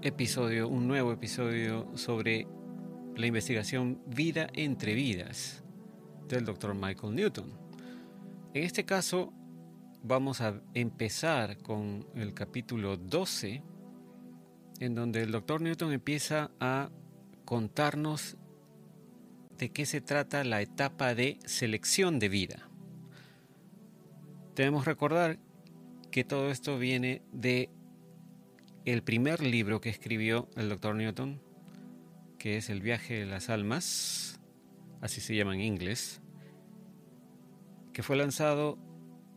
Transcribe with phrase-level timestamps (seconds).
[0.00, 2.48] episodio, un nuevo episodio sobre
[3.16, 5.62] la investigación Vida entre vidas
[6.26, 6.74] del Dr.
[6.74, 7.52] Michael Newton.
[8.54, 9.30] En este caso
[10.02, 13.62] vamos a empezar con el capítulo 12
[14.80, 15.60] en donde el Dr.
[15.60, 16.88] Newton empieza a
[17.44, 18.36] contarnos
[19.58, 22.68] de qué se trata la etapa de selección de vida.
[24.54, 25.38] Debemos recordar
[26.10, 27.70] que todo esto viene de
[28.84, 30.94] el primer libro que escribió el Dr.
[30.94, 31.40] Newton,
[32.38, 34.40] que es El viaje de las almas,
[35.00, 36.20] así se llama en inglés,
[37.92, 38.78] que fue lanzado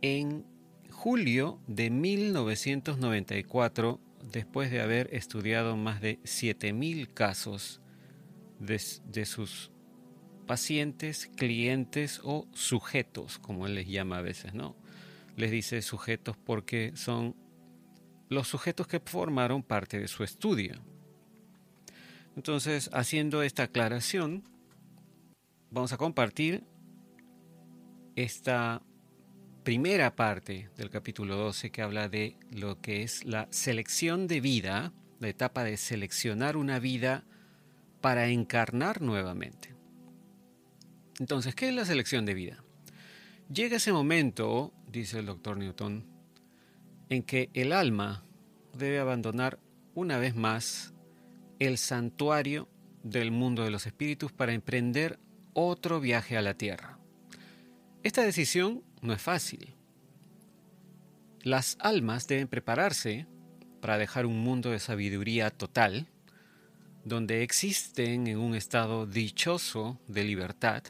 [0.02, 0.46] en
[0.92, 4.02] julio de 1994
[4.32, 7.82] después de haber estudiado más de 7.000 casos
[8.60, 9.72] de, sus
[10.46, 14.76] pacientes, clientes o sujetos, como él les llama a veces, ¿no?
[15.36, 17.36] Les dice sujetos porque son
[18.30, 20.82] los sujetos que formaron parte de su estudio.
[22.36, 24.44] Entonces, haciendo esta aclaración,
[25.72, 26.64] vamos a compartir
[28.16, 28.82] esta
[29.64, 34.94] primera parte del capítulo 12 que habla de lo que es la selección de vida,
[35.20, 37.26] la etapa de seleccionar una vida
[38.02, 39.76] para encarnar nuevamente.
[41.20, 42.64] Entonces, ¿qué es la selección de vida?
[43.52, 46.06] Llega ese momento, dice el doctor Newton,
[47.10, 48.24] en que el alma
[48.74, 49.60] debe abandonar
[49.96, 50.94] una vez más
[51.60, 52.68] el santuario
[53.04, 55.20] del mundo de los espíritus para emprender
[55.54, 57.00] otro viaje a la tierra.
[58.04, 59.74] Esta decisión no es fácil.
[61.42, 63.26] Las almas deben prepararse
[63.82, 66.08] para dejar un mundo de sabiduría total,
[67.08, 70.84] donde existen en un estado dichoso de libertad,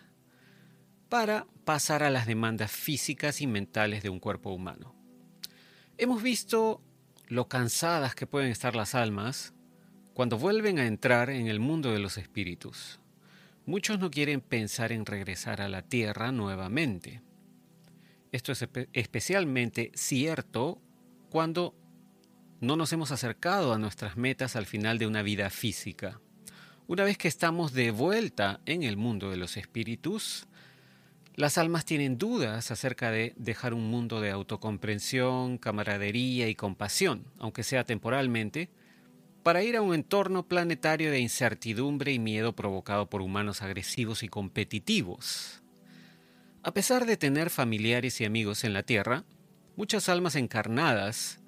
[1.10, 4.96] para pasar a las demandas físicas y mentales de un cuerpo humano.
[5.98, 6.82] Hemos visto
[7.28, 9.54] lo cansadas que pueden estar las almas
[10.14, 13.00] cuando vuelven a entrar en el mundo de los espíritus.
[13.66, 17.22] Muchos no quieren pensar en regresar a la tierra nuevamente.
[18.32, 20.82] Esto es especialmente cierto
[21.30, 21.76] cuando
[22.60, 26.20] no nos hemos acercado a nuestras metas al final de una vida física.
[26.88, 30.48] Una vez que estamos de vuelta en el mundo de los espíritus,
[31.36, 37.64] las almas tienen dudas acerca de dejar un mundo de autocomprensión, camaradería y compasión, aunque
[37.64, 38.70] sea temporalmente,
[39.44, 44.30] para ir a un entorno planetario de incertidumbre y miedo provocado por humanos agresivos y
[44.30, 45.62] competitivos.
[46.64, 49.24] A pesar de tener familiares y amigos en la Tierra,
[49.76, 51.40] muchas almas encarnadas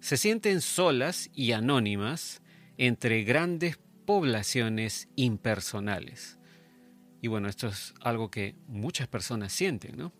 [0.00, 2.42] se sienten solas y anónimas
[2.78, 6.38] entre grandes poblaciones impersonales.
[7.22, 10.12] Y bueno, esto es algo que muchas personas sienten, ¿no?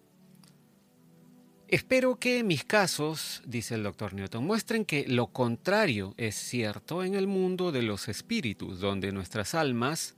[1.67, 7.15] Espero que mis casos, dice el doctor Newton, muestren que lo contrario es cierto en
[7.15, 10.17] el mundo de los espíritus, donde nuestras almas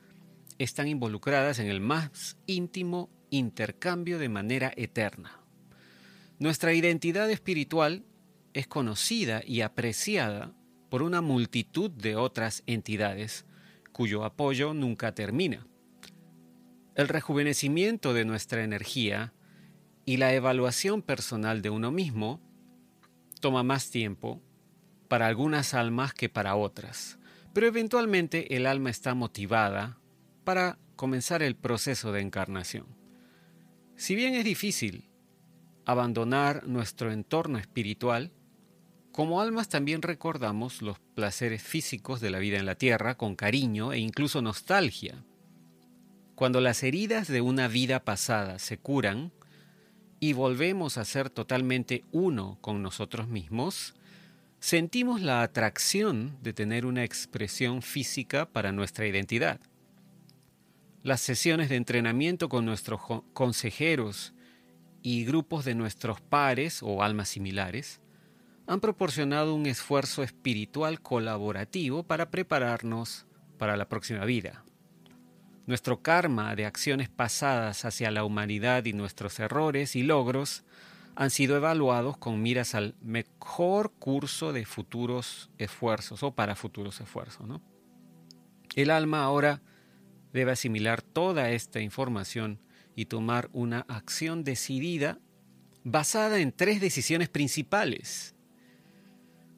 [0.59, 5.41] están involucradas en el más íntimo intercambio de manera eterna.
[6.39, 8.03] Nuestra identidad espiritual
[8.55, 10.53] es conocida y apreciada
[10.91, 13.47] por una multitud de otras entidades
[13.93, 15.67] cuyo apoyo nunca termina.
[16.95, 19.33] El rejuvenecimiento de nuestra energía
[20.05, 22.41] y la evaluación personal de uno mismo
[23.41, 24.43] toma más tiempo
[25.09, 27.19] para algunas almas que para otras,
[27.53, 29.99] pero eventualmente el alma está motivada
[30.45, 32.87] para comenzar el proceso de encarnación.
[33.97, 35.11] Si bien es difícil
[35.85, 38.33] abandonar nuestro entorno espiritual,
[39.13, 43.93] como almas también recordamos los placeres físicos de la vida en la tierra con cariño
[43.93, 45.23] e incluso nostalgia.
[46.35, 49.31] Cuando las heridas de una vida pasada se curan
[50.19, 53.95] y volvemos a ser totalmente uno con nosotros mismos,
[54.61, 59.61] sentimos la atracción de tener una expresión física para nuestra identidad.
[61.03, 63.01] Las sesiones de entrenamiento con nuestros
[63.35, 64.33] consejeros
[65.03, 68.02] y grupos de nuestros pares o almas similares
[68.73, 73.27] han proporcionado un esfuerzo espiritual colaborativo para prepararnos
[73.59, 74.65] para la próxima vida.
[75.67, 80.65] Nuestro karma de acciones pasadas hacia la humanidad y nuestros errores y logros
[81.15, 87.47] han sido evaluados con miras al mejor curso de futuros esfuerzos o para futuros esfuerzos.
[88.75, 89.61] El alma ahora
[90.33, 92.59] debe asimilar toda esta información
[92.97, 95.19] y tomar una acción decidida
[95.85, 98.32] basada en tres decisiones principales.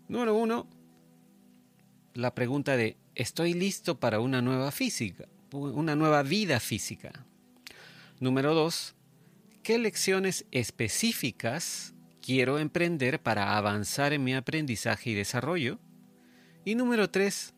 [0.08, 0.68] Número uno,
[2.14, 5.28] la pregunta de ¿estoy listo para una nueva física?
[5.52, 7.12] una nueva vida física.
[8.18, 8.94] Número dos,
[9.62, 15.78] ¿qué lecciones específicas quiero emprender para avanzar en mi aprendizaje y desarrollo?
[16.64, 17.54] Y número tres,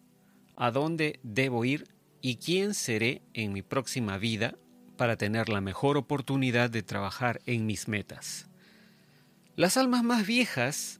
[0.56, 1.88] ¿a dónde debo ir
[2.20, 4.56] y quién seré en mi próxima vida
[4.96, 8.48] para tener la mejor oportunidad de trabajar en mis metas?
[9.54, 10.98] Las almas más viejas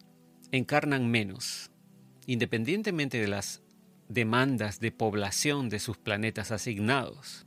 [0.53, 1.71] encarnan menos,
[2.27, 3.63] independientemente de las
[4.09, 7.47] demandas de población de sus planetas asignados.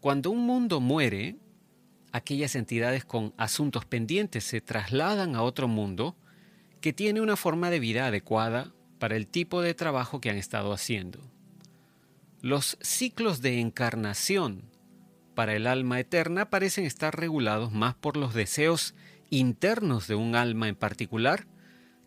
[0.00, 1.36] Cuando un mundo muere,
[2.12, 6.16] aquellas entidades con asuntos pendientes se trasladan a otro mundo
[6.80, 10.72] que tiene una forma de vida adecuada para el tipo de trabajo que han estado
[10.72, 11.20] haciendo.
[12.42, 14.70] Los ciclos de encarnación
[15.34, 18.94] para el alma eterna parecen estar regulados más por los deseos
[19.30, 21.46] internos de un alma en particular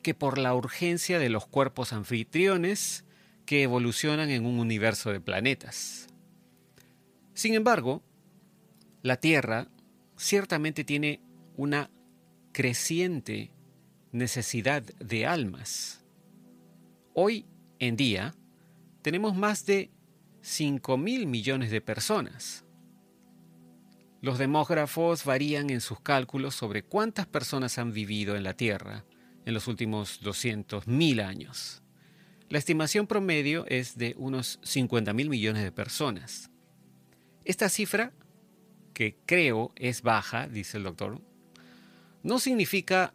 [0.01, 3.05] que por la urgencia de los cuerpos anfitriones
[3.45, 6.07] que evolucionan en un universo de planetas.
[7.33, 8.03] Sin embargo,
[9.01, 9.67] la Tierra
[10.17, 11.21] ciertamente tiene
[11.55, 11.89] una
[12.51, 13.51] creciente
[14.11, 16.03] necesidad de almas.
[17.13, 17.45] Hoy
[17.79, 18.35] en día
[19.01, 19.91] tenemos más de
[20.41, 22.65] 5 mil millones de personas.
[24.21, 29.05] Los demógrafos varían en sus cálculos sobre cuántas personas han vivido en la Tierra
[29.47, 31.81] en los últimos 200 mil años.
[32.49, 36.51] La estimación promedio es de unos 50 mil millones de personas.
[37.45, 38.11] Esta cifra
[38.93, 41.21] que creo es baja, dice el doctor,
[42.23, 43.13] no significa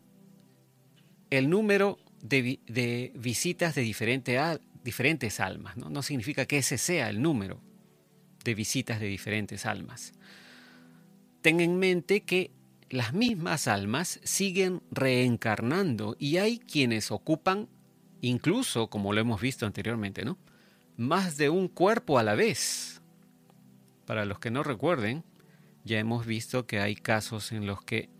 [1.28, 5.90] el número de, visitas de diferentes almas, ¿no?
[5.90, 7.60] no significa que ese sea el número
[8.42, 10.14] de visitas de diferentes almas.
[11.42, 12.52] Ten en mente que
[12.92, 17.70] las mismas almas siguen reencarnando y hay quienes ocupan,
[18.20, 20.36] incluso como lo hemos visto anteriormente, ¿no?
[20.98, 23.00] más de un cuerpo a la vez.
[24.04, 25.24] Para los que no recuerden,
[25.84, 28.10] ya hemos visto que hay casos en los que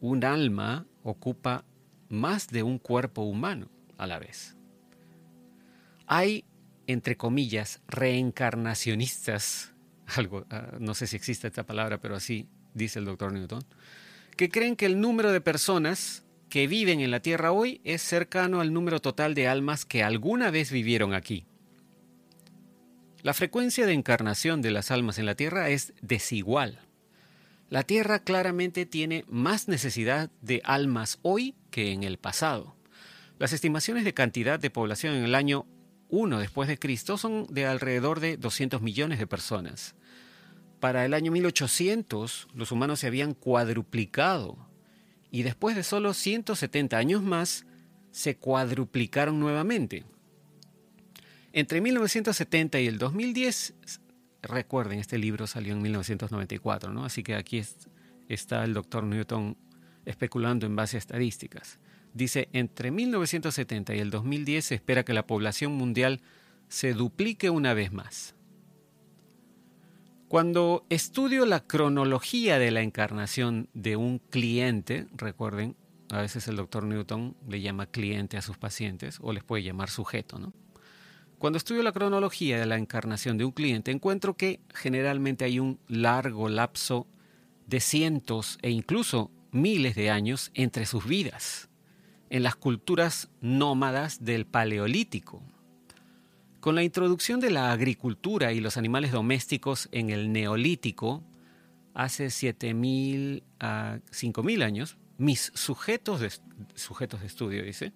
[0.00, 1.64] un alma ocupa
[2.08, 3.68] más de un cuerpo humano
[3.98, 4.56] a la vez.
[6.06, 6.44] Hay,
[6.86, 9.74] entre comillas, reencarnacionistas,
[10.16, 13.64] algo, ah, no sé si existe esta palabra, pero así dice el doctor Newton,
[14.36, 18.60] que creen que el número de personas que viven en la Tierra hoy es cercano
[18.60, 21.46] al número total de almas que alguna vez vivieron aquí.
[23.22, 26.80] La frecuencia de encarnación de las almas en la Tierra es desigual.
[27.70, 32.76] La Tierra claramente tiene más necesidad de almas hoy que en el pasado.
[33.38, 35.66] Las estimaciones de cantidad de población en el año
[36.10, 39.94] 1 después de Cristo son de alrededor de 200 millones de personas.
[40.82, 44.58] Para el año 1800 los humanos se habían cuadruplicado
[45.30, 47.66] y después de solo 170 años más
[48.10, 50.04] se cuadruplicaron nuevamente.
[51.52, 53.74] Entre 1970 y el 2010,
[54.42, 57.04] recuerden, este libro salió en 1994, ¿no?
[57.04, 57.62] Así que aquí
[58.28, 59.56] está el doctor Newton
[60.04, 61.78] especulando en base a estadísticas.
[62.12, 66.22] Dice, entre 1970 y el 2010 se espera que la población mundial
[66.66, 68.34] se duplique una vez más.
[70.32, 75.76] Cuando estudio la cronología de la encarnación de un cliente, recuerden,
[76.10, 79.90] a veces el doctor Newton le llama cliente a sus pacientes o les puede llamar
[79.90, 80.54] sujeto, ¿no?
[81.36, 85.78] Cuando estudio la cronología de la encarnación de un cliente, encuentro que generalmente hay un
[85.86, 87.06] largo lapso
[87.66, 91.68] de cientos e incluso miles de años entre sus vidas,
[92.30, 95.42] en las culturas nómadas del Paleolítico.
[96.62, 101.24] Con la introducción de la agricultura y los animales domésticos en el Neolítico,
[101.92, 106.30] hace 7.000 a 5.000 años, mis sujetos de,
[106.76, 107.92] sujetos de estudio, dice,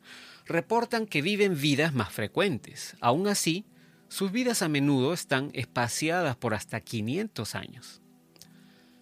[0.46, 2.96] reportan que viven vidas más frecuentes.
[3.00, 3.64] Aún así,
[4.08, 8.02] sus vidas a menudo están espaciadas por hasta 500 años.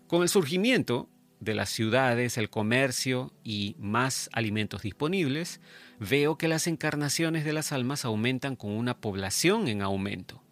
[0.09, 1.09] Con el surgimiento
[1.41, 5.63] de las ciudades, el comercio y más alimentos disponibles,
[6.01, 10.43] veo que las encarnaciones de las almas aumentan con una población en aumento.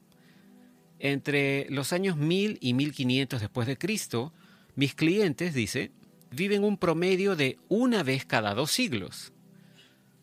[0.98, 4.32] Entre los años 1000 y 1500 después de Cristo,
[4.76, 5.90] mis clientes, dice,
[6.30, 9.32] viven un promedio de una vez cada dos siglos.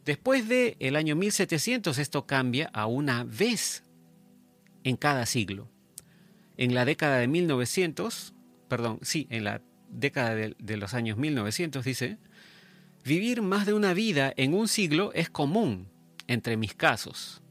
[0.05, 3.83] Después del el año 1700 esto cambia a una vez
[4.83, 5.69] en cada siglo.
[6.57, 8.33] En la década de 1900,
[8.67, 12.17] perdón, sí, en la década de, de los años 1900 dice,
[13.03, 15.87] vivir más de una vida en un siglo es común
[16.27, 17.41] entre mis casos.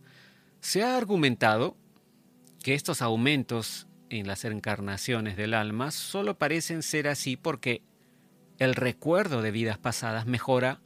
[0.61, 1.77] Se ha argumentado
[2.63, 7.83] que estos aumentos en las encarnaciones del alma solo parecen ser así porque
[8.59, 10.81] el recuerdo de vidas pasadas mejora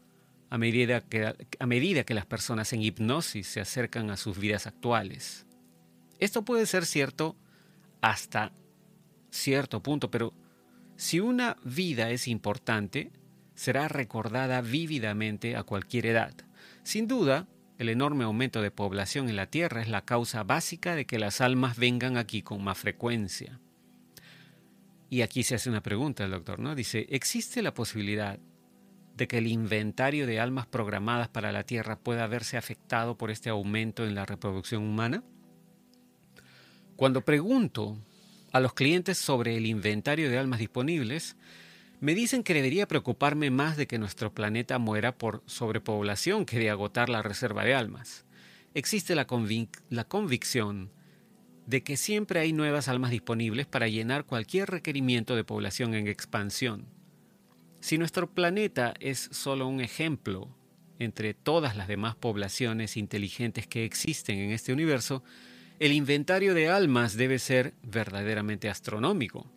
[0.50, 4.66] a medida, que, a medida que las personas en hipnosis se acercan a sus vidas
[4.66, 5.46] actuales.
[6.18, 7.36] Esto puede ser cierto
[8.02, 8.52] hasta
[9.30, 10.34] cierto punto, pero
[10.96, 13.10] si una vida es importante,
[13.54, 16.34] será recordada vívidamente a cualquier edad.
[16.82, 21.04] Sin duda, el enorme aumento de población en la Tierra es la causa básica de
[21.04, 23.60] que las almas vengan aquí con más frecuencia.
[25.10, 26.74] Y aquí se hace una pregunta el doctor, ¿no?
[26.74, 28.38] Dice, ¿existe la posibilidad
[29.16, 33.50] de que el inventario de almas programadas para la Tierra pueda verse afectado por este
[33.50, 35.22] aumento en la reproducción humana?
[36.96, 37.98] Cuando pregunto
[38.52, 41.36] a los clientes sobre el inventario de almas disponibles,
[42.02, 46.68] me dicen que debería preocuparme más de que nuestro planeta muera por sobrepoblación que de
[46.68, 48.24] agotar la reserva de almas.
[48.74, 49.24] Existe la,
[49.88, 50.90] la convicción
[51.64, 56.88] de que siempre hay nuevas almas disponibles para llenar cualquier requerimiento de población en expansión.
[57.78, 60.48] Si nuestro planeta es solo un ejemplo
[60.98, 65.22] entre todas las demás poblaciones inteligentes que existen en este universo,
[65.78, 69.48] el inventario de almas debe ser verdaderamente astronómico.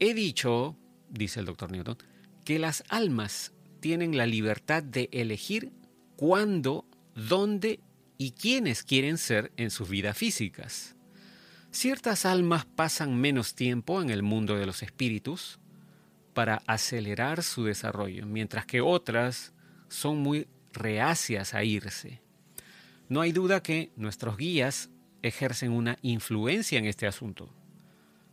[0.00, 0.76] He dicho,
[1.10, 1.98] dice el doctor Newton,
[2.44, 5.72] que las almas tienen la libertad de elegir
[6.16, 6.84] cuándo,
[7.14, 7.80] dónde
[8.16, 10.96] y quiénes quieren ser en sus vidas físicas.
[11.70, 15.58] Ciertas almas pasan menos tiempo en el mundo de los espíritus
[16.34, 19.52] para acelerar su desarrollo, mientras que otras
[19.88, 22.20] son muy reacias a irse.
[23.08, 24.90] No hay duda que nuestros guías
[25.22, 27.52] ejercen una influencia en este asunto.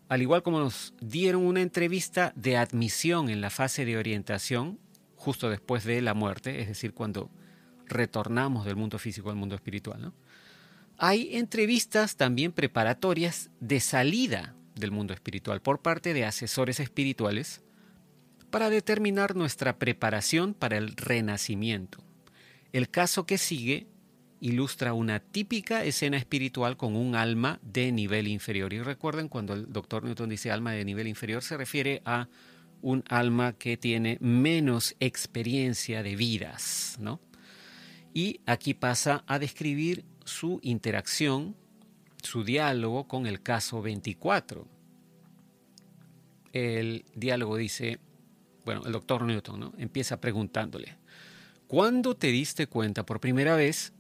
[0.08, 4.80] Al igual como nos dieron una entrevista de admisión en la fase de orientación,
[5.16, 7.32] justo después de la muerte, es decir, cuando
[7.88, 10.14] retornamos del mundo físico al mundo espiritual,
[10.98, 17.62] hay entrevistas también preparatorias de salida del mundo espiritual por parte de asesores espirituales
[18.52, 22.04] para determinar nuestra preparación para el renacimiento.
[22.72, 23.88] El caso que sigue
[24.40, 28.74] ilustra una típica escena espiritual con un alma de nivel inferior.
[28.74, 32.28] Y recuerden, cuando el doctor Newton dice alma de nivel inferior, se refiere a
[32.82, 37.20] un alma que tiene menos experiencia de vidas, ¿no?
[38.14, 41.56] Y aquí pasa a describir su interacción,
[42.22, 44.68] su diálogo con el caso 24.
[46.54, 48.00] El diálogo dice,
[48.64, 49.74] bueno, el doctor Newton ¿no?
[49.78, 50.96] empieza preguntándole,
[51.68, 53.95] ¿cuándo te diste cuenta por primera vez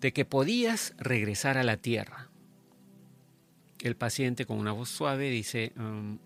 [0.00, 2.30] de que podías regresar a la tierra.
[3.80, 6.18] El paciente con una voz suave dice, um,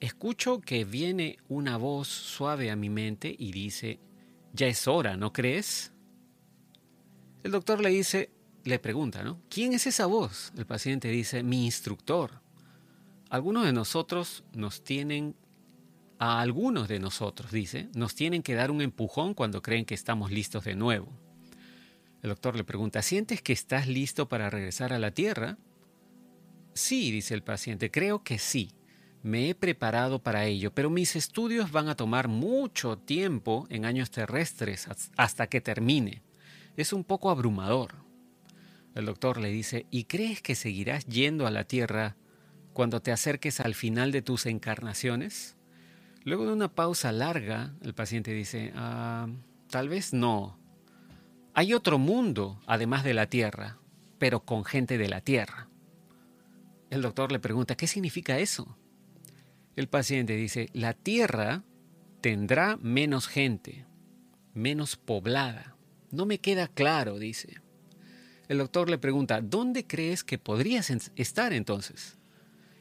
[0.00, 4.00] escucho que viene una voz suave a mi mente y dice,
[4.52, 5.92] ya es hora, ¿no crees?
[7.42, 8.30] El doctor le dice,
[8.64, 9.40] le pregunta, ¿no?
[9.48, 10.52] ¿Quién es esa voz?
[10.56, 12.42] El paciente dice, mi instructor.
[13.30, 15.36] Algunos de nosotros nos tienen,
[16.18, 20.30] a algunos de nosotros, dice, nos tienen que dar un empujón cuando creen que estamos
[20.30, 21.19] listos de nuevo.
[22.22, 25.56] El doctor le pregunta, ¿sientes que estás listo para regresar a la Tierra?
[26.74, 28.72] Sí, dice el paciente, creo que sí.
[29.22, 34.10] Me he preparado para ello, pero mis estudios van a tomar mucho tiempo en años
[34.10, 36.22] terrestres hasta que termine.
[36.76, 37.96] Es un poco abrumador.
[38.94, 42.16] El doctor le dice, ¿y crees que seguirás yendo a la Tierra
[42.72, 45.56] cuando te acerques al final de tus encarnaciones?
[46.24, 49.28] Luego de una pausa larga, el paciente dice, ah,
[49.70, 50.59] tal vez no.
[51.60, 53.76] Hay otro mundo, además de la Tierra,
[54.18, 55.68] pero con gente de la Tierra.
[56.88, 58.78] El doctor le pregunta, ¿qué significa eso?
[59.76, 61.62] El paciente dice, la Tierra
[62.22, 63.84] tendrá menos gente,
[64.54, 65.76] menos poblada.
[66.10, 67.60] No me queda claro, dice.
[68.48, 72.16] El doctor le pregunta, ¿dónde crees que podrías estar entonces?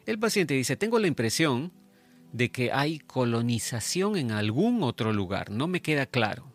[0.06, 1.74] El paciente dice, tengo la impresión
[2.32, 6.49] de que hay colonización en algún otro lugar, no me queda claro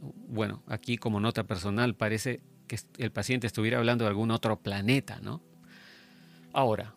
[0.00, 5.20] bueno, aquí como nota personal parece que el paciente estuviera hablando de algún otro planeta,
[5.20, 5.42] ¿no?
[6.52, 6.94] Ahora,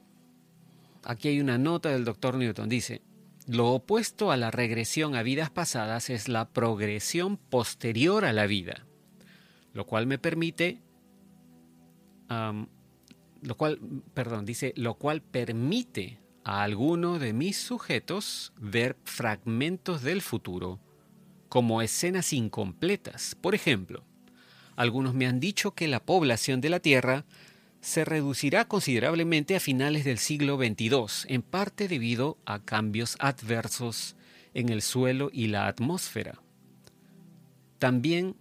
[1.03, 3.01] aquí hay una nota del doctor Newton, dice,
[3.47, 8.85] lo opuesto a la regresión a vidas pasadas es la progresión posterior a la vida,
[9.73, 10.81] lo cual me permite,
[12.29, 13.79] lo cual,
[14.13, 20.79] perdón, dice, lo cual permite a alguno de mis sujetos ver fragmentos del futuro
[21.53, 23.35] como escenas incompletas.
[23.39, 24.03] Por ejemplo,
[24.75, 27.25] algunos me han dicho que la población de la Tierra
[27.79, 34.15] se reducirá considerablemente a finales del siglo XXII, en parte debido a cambios adversos
[34.55, 36.41] en el suelo y la atmósfera.
[37.77, 38.35] También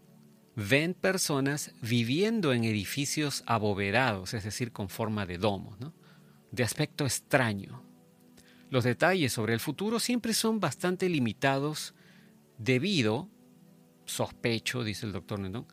[0.57, 5.77] ven personas viviendo en edificios abovedados, es decir, con forma de domo,
[6.51, 7.83] de aspecto extraño.
[8.71, 11.93] Los detalles sobre el futuro siempre son bastante limitados
[12.65, 13.29] debido,
[14.05, 15.67] sospecho, dice el doctor Nendon,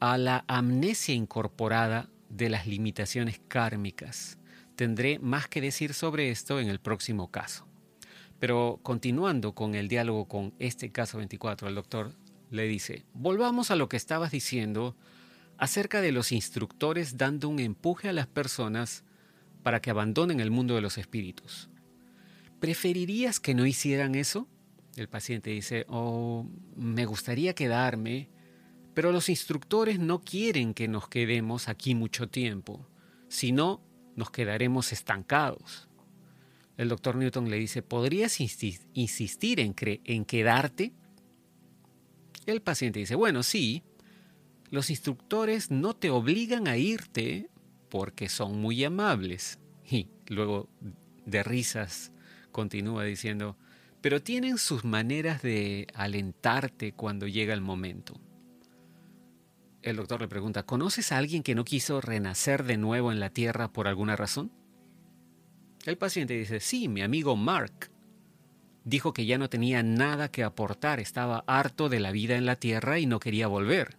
[0.00, 4.38] a la amnesia incorporada de las limitaciones kármicas.
[4.76, 7.66] Tendré más que decir sobre esto en el próximo caso.
[8.38, 12.14] Pero continuando con el diálogo con este caso 24, el doctor
[12.50, 14.96] le dice, volvamos a lo que estabas diciendo
[15.56, 19.04] acerca de los instructores dando un empuje a las personas
[19.62, 21.70] para que abandonen el mundo de los espíritus.
[22.60, 24.48] ¿Preferirías que no hicieran eso?
[24.96, 26.46] El paciente dice, oh,
[26.76, 28.28] me gustaría quedarme,
[28.94, 32.86] pero los instructores no quieren que nos quedemos aquí mucho tiempo,
[33.28, 33.82] si no,
[34.14, 35.88] nos quedaremos estancados.
[36.76, 40.92] El doctor Newton le dice, ¿podrías insistir en, en quedarte?
[42.46, 43.82] El paciente dice, bueno, sí,
[44.70, 47.48] los instructores no te obligan a irte
[47.88, 49.58] porque son muy amables.
[49.88, 50.68] Y luego
[51.26, 52.12] de risas
[52.50, 53.56] continúa diciendo,
[54.04, 58.20] pero tienen sus maneras de alentarte cuando llega el momento.
[59.80, 63.30] El doctor le pregunta, ¿conoces a alguien que no quiso renacer de nuevo en la
[63.30, 64.52] Tierra por alguna razón?
[65.86, 67.90] El paciente dice, sí, mi amigo Mark.
[68.84, 72.56] Dijo que ya no tenía nada que aportar, estaba harto de la vida en la
[72.56, 73.96] Tierra y no quería volver.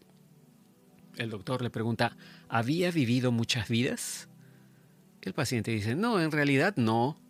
[1.18, 2.16] El doctor le pregunta,
[2.48, 4.30] ¿había vivido muchas vidas?
[5.24, 7.25] El paciente dice, no, en realidad no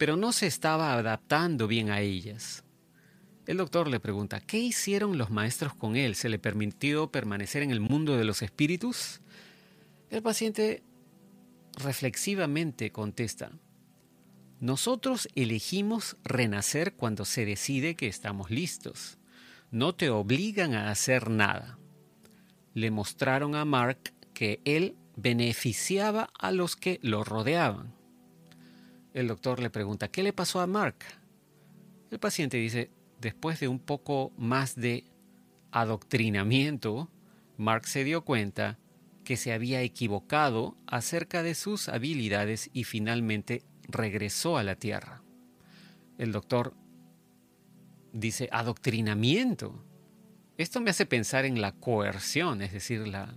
[0.00, 2.64] pero no se estaba adaptando bien a ellas.
[3.46, 6.14] El doctor le pregunta, ¿qué hicieron los maestros con él?
[6.14, 9.20] ¿Se le permitió permanecer en el mundo de los espíritus?
[10.08, 10.82] El paciente
[11.76, 13.52] reflexivamente contesta,
[14.58, 19.18] nosotros elegimos renacer cuando se decide que estamos listos.
[19.70, 21.78] No te obligan a hacer nada.
[22.72, 27.99] Le mostraron a Mark que él beneficiaba a los que lo rodeaban.
[29.12, 30.96] El doctor le pregunta, ¿qué le pasó a Mark?
[32.10, 32.90] El paciente dice,
[33.20, 35.04] después de un poco más de
[35.72, 37.10] adoctrinamiento,
[37.56, 38.78] Mark se dio cuenta
[39.24, 45.22] que se había equivocado acerca de sus habilidades y finalmente regresó a la Tierra.
[46.18, 46.74] El doctor
[48.12, 49.84] dice, adoctrinamiento.
[50.56, 53.34] Esto me hace pensar en la coerción, es decir, la,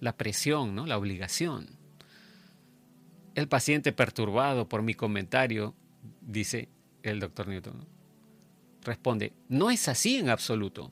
[0.00, 0.86] la presión, ¿no?
[0.86, 1.78] la obligación.
[3.36, 5.74] El paciente perturbado por mi comentario,
[6.22, 6.70] dice
[7.02, 7.86] el doctor Newton,
[8.82, 10.90] responde, no es así en absoluto.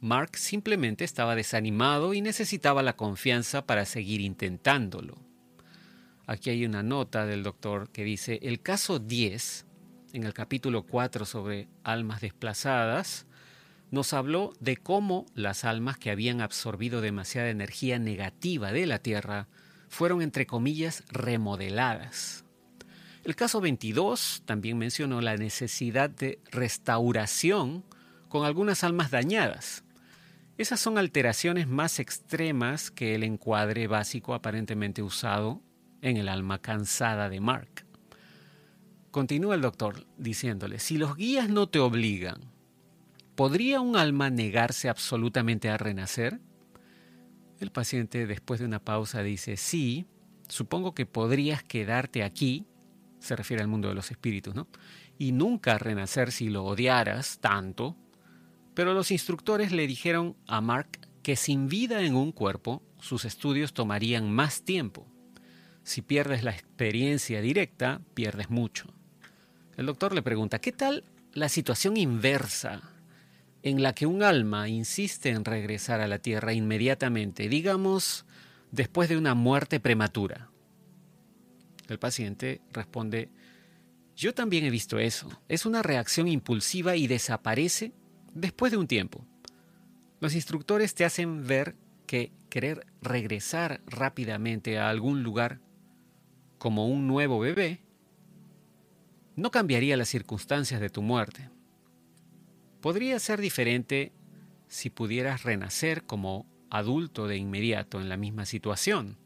[0.00, 5.18] Mark simplemente estaba desanimado y necesitaba la confianza para seguir intentándolo.
[6.26, 9.66] Aquí hay una nota del doctor que dice, el caso 10,
[10.14, 13.26] en el capítulo 4 sobre almas desplazadas,
[13.90, 19.46] nos habló de cómo las almas que habían absorbido demasiada energía negativa de la Tierra
[19.92, 22.46] fueron, entre comillas, remodeladas.
[23.24, 27.84] El caso 22 también mencionó la necesidad de restauración
[28.30, 29.84] con algunas almas dañadas.
[30.56, 35.60] Esas son alteraciones más extremas que el encuadre básico aparentemente usado
[36.00, 37.84] en el alma cansada de Mark.
[39.10, 42.40] Continúa el doctor diciéndole, si los guías no te obligan,
[43.34, 46.40] ¿podría un alma negarse absolutamente a renacer?
[47.62, 50.06] El paciente después de una pausa dice, sí,
[50.48, 52.66] supongo que podrías quedarte aquí,
[53.20, 54.66] se refiere al mundo de los espíritus, ¿no?
[55.16, 57.96] Y nunca renacer si lo odiaras tanto.
[58.74, 63.72] Pero los instructores le dijeron a Mark que sin vida en un cuerpo, sus estudios
[63.72, 65.06] tomarían más tiempo.
[65.84, 68.92] Si pierdes la experiencia directa, pierdes mucho.
[69.76, 72.91] El doctor le pregunta, ¿qué tal la situación inversa?
[73.62, 78.26] En la que un alma insiste en regresar a la tierra inmediatamente, digamos,
[78.70, 80.50] después de una muerte prematura.
[81.88, 83.28] El paciente responde,
[84.16, 85.28] yo también he visto eso.
[85.48, 87.92] Es una reacción impulsiva y desaparece
[88.34, 89.26] después de un tiempo.
[90.20, 95.60] Los instructores te hacen ver que querer regresar rápidamente a algún lugar
[96.58, 97.80] como un nuevo bebé
[99.34, 101.48] no cambiaría las circunstancias de tu muerte.
[102.82, 104.12] Podría ser diferente
[104.66, 109.18] si pudieras renacer como adulto de inmediato en la misma situación.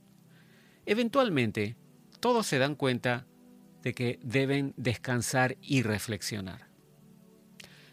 [0.85, 1.75] Eventualmente,
[2.21, 3.27] todos se dan cuenta
[3.83, 6.69] de que deben descansar y reflexionar.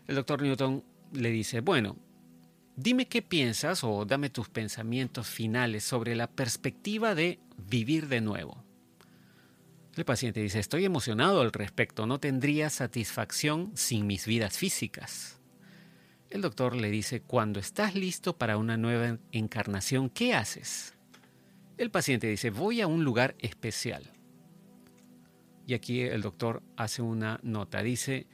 [0.05, 1.95] El doctor Newton le dice, bueno,
[2.75, 8.65] dime qué piensas o dame tus pensamientos finales sobre la perspectiva de vivir de nuevo.
[9.95, 15.39] El paciente dice, estoy emocionado al respecto, no tendría satisfacción sin mis vidas físicas.
[16.33, 20.95] El doctor le dice, cuando estás listo para una nueva encarnación, ¿qué haces?
[21.77, 24.09] El paciente dice, voy a un lugar especial.
[25.67, 27.83] Y aquí el doctor hace una nota.
[27.83, 28.25] Dice,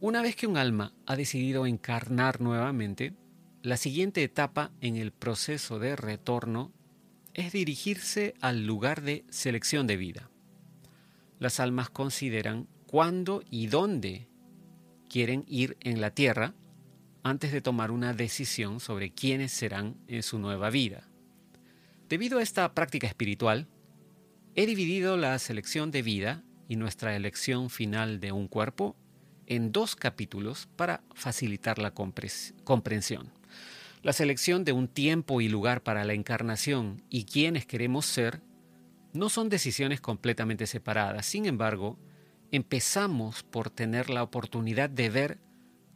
[0.00, 3.14] una vez que un alma ha decidido encarnar nuevamente,
[3.62, 6.72] la siguiente etapa en el proceso de retorno
[7.32, 10.28] es dirigirse al lugar de selección de vida.
[11.38, 14.28] Las almas consideran cuándo y dónde
[15.08, 16.52] quieren ir en la tierra
[17.24, 21.08] antes de tomar una decisión sobre quiénes serán en su nueva vida.
[22.08, 23.66] Debido a esta práctica espiritual,
[24.54, 28.94] he dividido la selección de vida y nuestra elección final de un cuerpo
[29.46, 33.32] en dos capítulos para facilitar la comprensión.
[34.02, 38.42] La selección de un tiempo y lugar para la encarnación y quiénes queremos ser
[39.14, 41.24] no son decisiones completamente separadas.
[41.24, 41.98] Sin embargo,
[42.50, 45.38] empezamos por tener la oportunidad de ver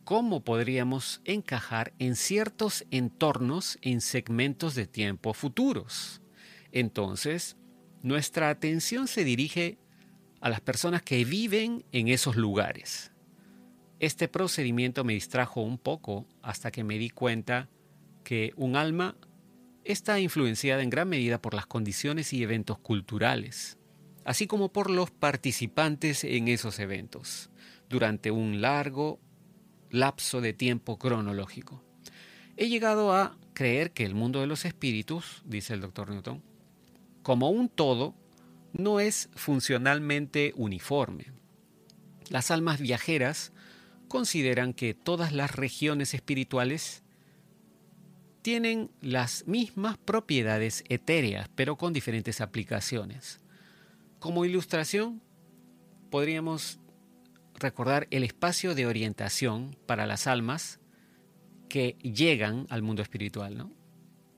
[0.08, 6.22] cómo podríamos encajar en ciertos entornos en segmentos de tiempo futuros.
[6.72, 7.58] Entonces,
[8.02, 9.76] nuestra atención se dirige
[10.40, 13.12] a las personas que viven en esos lugares.
[14.00, 17.68] Este procedimiento me distrajo un poco hasta que me di cuenta
[18.24, 19.14] que un alma
[19.84, 23.76] está influenciada en gran medida por las condiciones y eventos culturales,
[24.24, 27.50] así como por los participantes en esos eventos,
[27.90, 29.20] durante un largo
[29.90, 31.82] lapso de tiempo cronológico.
[32.56, 36.42] He llegado a creer que el mundo de los espíritus, dice el doctor Newton,
[37.22, 38.14] como un todo,
[38.72, 41.32] no es funcionalmente uniforme.
[42.28, 43.52] Las almas viajeras
[44.08, 47.02] consideran que todas las regiones espirituales
[48.42, 53.40] tienen las mismas propiedades etéreas, pero con diferentes aplicaciones.
[54.18, 55.20] Como ilustración,
[56.10, 56.78] podríamos
[57.58, 60.80] recordar el espacio de orientación para las almas
[61.68, 63.72] que llegan al mundo espiritual, ¿no?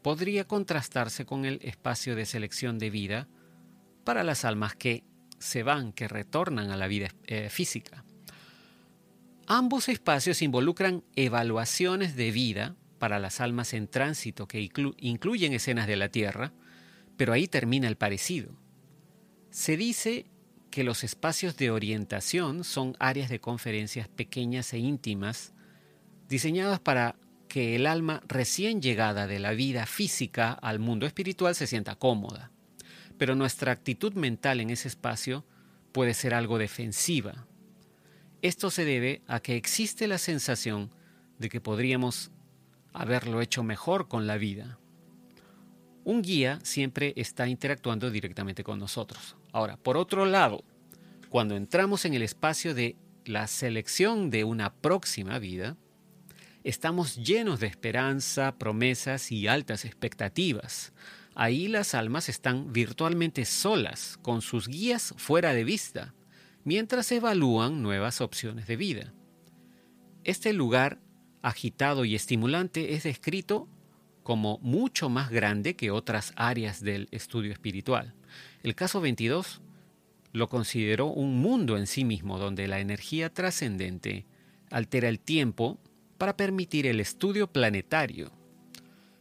[0.02, 3.28] Podría contrastarse con el espacio de selección de vida
[4.04, 5.04] para las almas que
[5.38, 8.04] se van, que retornan a la vida eh, física.
[9.46, 15.96] Ambos espacios involucran evaluaciones de vida para las almas en tránsito que incluyen escenas de
[15.96, 16.52] la Tierra,
[17.16, 18.54] pero ahí termina el parecido.
[19.50, 20.26] Se dice
[20.70, 25.52] que los espacios de orientación son áreas de conferencias pequeñas e íntimas,
[26.28, 27.16] diseñadas para
[27.48, 32.52] que el alma recién llegada de la vida física al mundo espiritual se sienta cómoda.
[33.18, 35.44] Pero nuestra actitud mental en ese espacio
[35.92, 37.46] puede ser algo defensiva.
[38.40, 40.92] Esto se debe a que existe la sensación
[41.38, 42.30] de que podríamos
[42.92, 44.78] haberlo hecho mejor con la vida.
[46.04, 49.36] Un guía siempre está interactuando directamente con nosotros.
[49.52, 50.64] Ahora, por otro lado,
[51.28, 55.76] cuando entramos en el espacio de la selección de una próxima vida,
[56.64, 60.92] estamos llenos de esperanza, promesas y altas expectativas.
[61.34, 66.14] Ahí las almas están virtualmente solas, con sus guías fuera de vista,
[66.64, 69.14] mientras evalúan nuevas opciones de vida.
[70.24, 71.00] Este lugar
[71.42, 73.68] agitado y estimulante es descrito
[74.22, 78.14] como mucho más grande que otras áreas del estudio espiritual.
[78.62, 79.62] El caso 22
[80.32, 84.26] lo consideró un mundo en sí mismo donde la energía trascendente
[84.70, 85.80] altera el tiempo
[86.18, 88.30] para permitir el estudio planetario.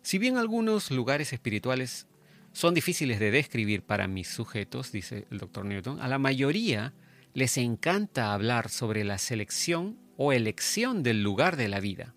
[0.02, 2.08] Si bien algunos lugares espirituales
[2.52, 6.93] son difíciles de describir para mis sujetos, dice el doctor Newton, a la mayoría
[7.34, 12.13] les encanta hablar sobre la selección o elección del lugar de la vida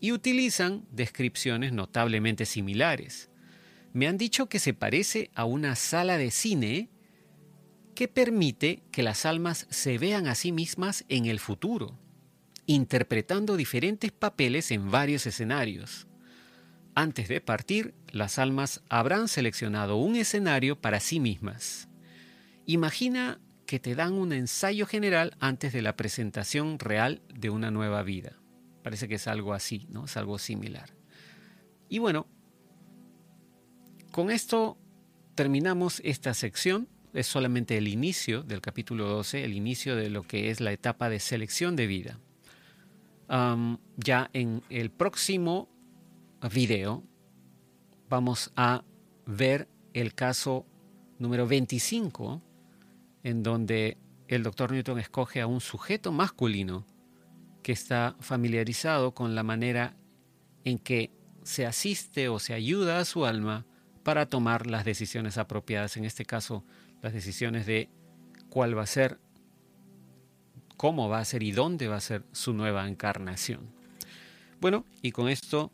[0.00, 3.30] y utilizan descripciones notablemente similares.
[3.94, 6.90] Me han dicho que se parece a una sala de cine
[7.94, 11.96] que permite que las almas se vean a sí mismas en el futuro,
[12.66, 16.08] interpretando diferentes papeles en varios escenarios.
[16.96, 21.88] Antes de partir, las almas habrán seleccionado un escenario para sí mismas.
[22.66, 28.02] Imagina que te dan un ensayo general antes de la presentación real de una nueva
[28.02, 28.40] vida.
[28.82, 30.06] Parece que es algo así, ¿no?
[30.06, 30.90] Es algo similar.
[31.88, 32.26] Y bueno,
[34.14, 34.78] con esto
[35.34, 36.86] terminamos esta sección.
[37.14, 41.08] Es solamente el inicio del capítulo 12, el inicio de lo que es la etapa
[41.08, 42.20] de selección de vida.
[43.96, 45.68] ya en el próximo
[46.52, 47.02] video
[48.08, 48.84] vamos a
[49.26, 50.64] ver el caso
[51.18, 52.40] número 25
[53.24, 53.98] en donde
[54.28, 56.86] el doctor Newton escoge a un sujeto masculino
[57.64, 59.96] que está familiarizado con la manera
[60.62, 61.10] en que
[61.42, 63.66] se asiste o se ayuda a su alma
[64.04, 66.64] para tomar las decisiones apropiadas, en este caso
[67.02, 67.88] las decisiones de
[68.48, 69.18] cuál va a ser,
[70.76, 73.72] cómo va a ser y dónde va a ser su nueva encarnación.
[74.60, 75.72] Bueno, y con esto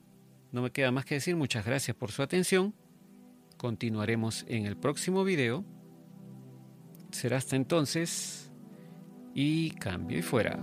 [0.53, 2.75] no me queda más que decir muchas gracias por su atención.
[3.59, 5.65] Continuaremos en el próximo video
[7.13, 8.51] Será hasta entonces
[9.35, 10.59] y cambio y fuera.